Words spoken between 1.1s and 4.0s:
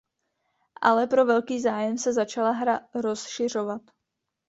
velký zájem se začala hra rozšiřovat.